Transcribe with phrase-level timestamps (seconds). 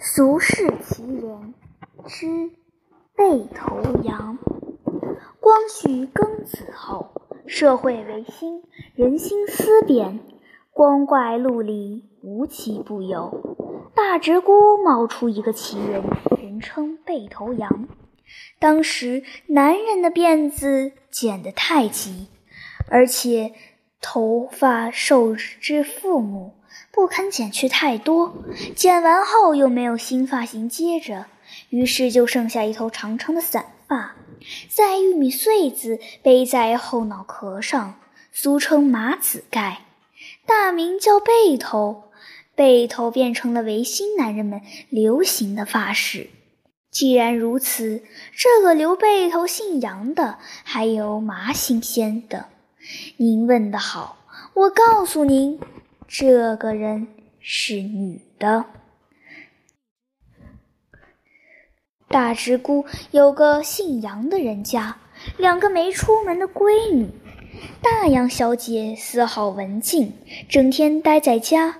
[0.00, 1.54] 俗世奇人
[2.06, 2.50] 之
[3.16, 4.38] 背头羊。
[5.38, 8.64] 光绪庚子后，社会维新，
[8.96, 10.18] 人心思变，
[10.72, 13.56] 光怪陆离，无奇不有。
[13.94, 16.02] 大直沽冒出一个奇人，
[16.42, 17.86] 人称背头羊。
[18.58, 22.26] 当时男人的辫子剪得太急，
[22.88, 23.52] 而且
[24.00, 26.54] 头发受之父母。
[26.90, 28.34] 不肯剪去太多，
[28.74, 31.26] 剪完后又没有新发型接着，
[31.70, 34.14] 于是就剩下一头长长的散发，
[34.68, 37.94] 在玉米穗子背在后脑壳上，
[38.32, 39.82] 俗称马子盖，
[40.46, 42.04] 大名叫背头。
[42.56, 46.30] 背头变成了维新男人们流行的发饰。
[46.88, 52.46] 既然如此，这个留背头姓杨的还有马姓仙的。
[53.16, 54.18] 您问得好，
[54.54, 55.58] 我告诉您。
[56.06, 57.08] 这个人
[57.40, 58.66] 是女的。
[62.08, 64.98] 大直沽有个姓杨的人家，
[65.36, 67.10] 两个没出门的闺女。
[67.82, 70.12] 大杨小姐丝毫文静，
[70.48, 71.70] 整天待在家；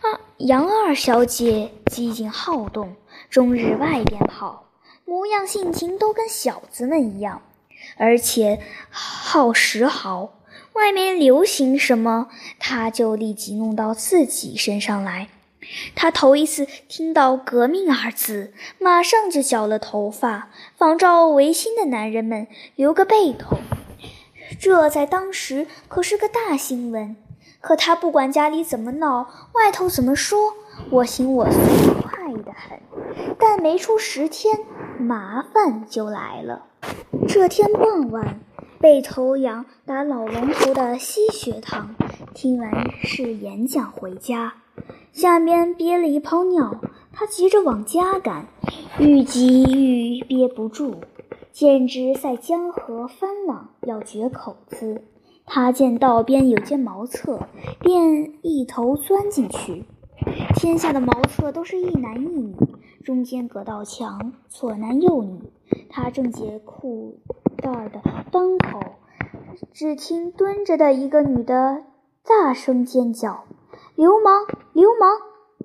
[0.00, 2.96] 啊，杨二小姐机警好动，
[3.28, 4.70] 终日外边跑，
[5.04, 7.42] 模样性情都跟小子们一样，
[7.98, 10.35] 而且好时好。
[10.76, 15.28] 外面流行什么，他就立即弄到自己身上来。
[15.94, 23.56] 他头一次听到“革命”二字，马上就绞了头发，仿照维新的男人们留个背头。
[24.60, 27.16] 这在当时可是个大新闻。
[27.60, 30.52] 可他不管家里怎么闹，外头怎么说，
[30.90, 31.58] 我行我素，
[32.02, 32.78] 快得很。
[33.40, 34.60] 但没出十天，
[35.00, 36.66] 麻烦就来了。
[37.26, 38.38] 这天傍晚。
[38.86, 41.96] 背头羊打老龙头的西学堂，
[42.34, 44.54] 听完是演讲回家，
[45.10, 46.80] 下面憋了一泡尿，
[47.12, 48.46] 他急着往家赶，
[49.00, 50.98] 愈急愈憋不住，
[51.50, 55.02] 简直在江河翻浪，要绝口子。
[55.44, 57.40] 他见道边有间茅厕，
[57.80, 59.84] 便一头钻进去。
[60.54, 62.54] 天下的茅厕都是一男一女，
[63.04, 65.40] 中间隔道墙，左男右女。
[65.88, 67.18] 他正解裤。
[67.62, 67.98] 袋的
[68.30, 68.75] 裆口，
[69.78, 71.84] 只听蹲着的一个女的
[72.24, 73.44] 大声尖叫
[73.94, 74.46] ：“流氓！
[74.72, 75.10] 流氓！”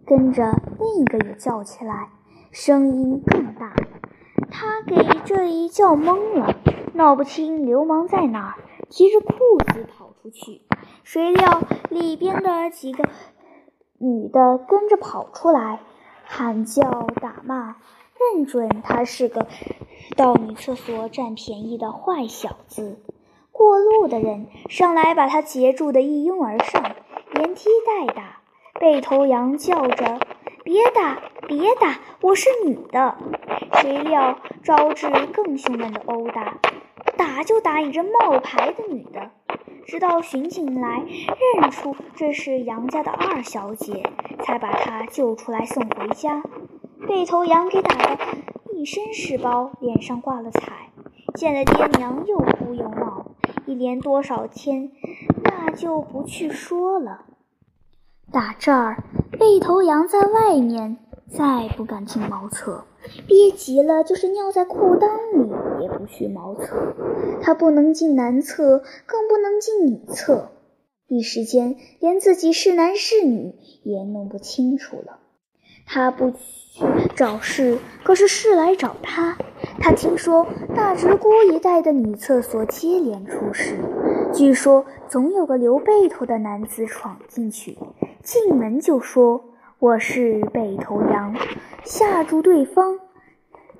[0.06, 2.10] 跟着另一个也叫起来，
[2.52, 3.74] 声音更大。
[4.50, 6.58] 他给这一叫懵了，
[6.94, 8.56] 闹不清流氓在哪儿，
[8.90, 9.34] 提着裤
[9.74, 10.62] 子跑出去。
[11.04, 13.06] 谁料里边的几个
[13.98, 15.80] 女的跟着跑出来，
[16.26, 17.78] 喊叫打骂，
[18.36, 19.48] 认准他是个。
[20.18, 22.98] 到女厕所占便宜的坏小子，
[23.62, 26.96] 过路的人上来把他截住的一拥而上，
[27.32, 28.40] 连踢带打。
[28.80, 30.20] 背头羊叫着
[30.66, 33.16] ：“别打，别打，我是女的。”
[33.80, 36.58] 谁料招致更凶猛的殴打，
[37.16, 39.30] 打就打你这冒牌的女的。
[39.86, 41.04] 直到巡警来
[41.54, 46.42] 认出这是杨家的二小姐，才把她救出来送回家。
[47.08, 48.18] 背头羊给打的。
[48.74, 50.90] 一身是包，脸上挂了彩，
[51.36, 53.28] 见了爹娘又哭又闹，
[53.72, 54.92] 一连多少天，
[55.46, 57.24] 那就不去说了。
[58.30, 59.02] 打这儿，
[59.40, 60.98] 背头羊在外面
[61.30, 62.84] 再不敢进茅厕，
[63.28, 66.94] 憋急了就是尿在裤裆里也不去茅厕。
[67.42, 70.52] 他不能进男厕，更不能进女厕，
[71.08, 75.20] 一时间连自己是男是女也弄不清楚了。
[75.86, 76.34] 他不。
[76.74, 76.86] 去
[77.18, 79.38] 找事，可是事来找他。
[79.81, 83.74] 他听说大直沽一带的女厕所接连出事，
[84.31, 87.78] 据说总有个留背头的男子闯进去，
[88.24, 89.44] 进门就说
[89.80, 91.36] 我是背头羊，
[91.84, 93.00] 吓住对方，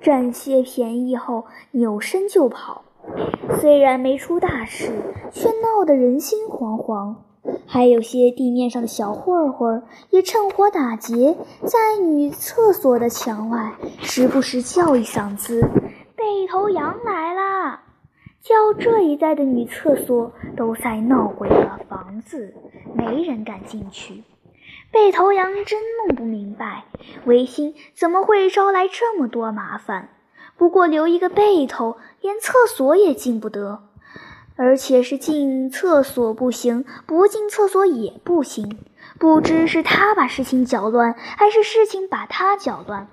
[0.00, 2.82] 占些便宜后扭身就跑。
[3.60, 4.90] 虽然没出大事，
[5.30, 7.14] 却闹得人心惶惶。
[7.66, 15.68] 还有些地面上的小混混也趁火打劫，在女厕所的墙外时不时叫一嗓子
[16.52, 17.80] ：“头羊来啦！”
[18.44, 22.52] 叫这一带的女厕所都在闹鬼的房子，
[22.94, 24.22] 没人敢进去。
[24.90, 26.84] 背头羊真弄不明白，
[27.24, 30.10] 维新怎么会招来这么多麻烦？
[30.58, 33.84] 不过留一个背头，连厕所也进不得。
[34.56, 38.78] 而且是进厕所不行，不进厕所也不行。
[39.18, 43.08] 不知是他把事情搅乱，还是事情把他搅乱。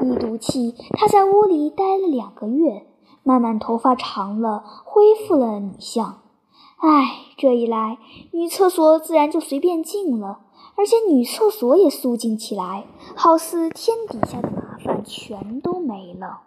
[0.00, 2.86] 一赌气，他在屋里待了两个月，
[3.22, 6.22] 慢慢头发长了，恢复了女相。
[6.78, 7.98] 唉，这一来，
[8.32, 10.40] 女厕所自然就随便进了，
[10.76, 16.40] 而且女厕所也肃静起来，好似天底下的麻烦全都没了。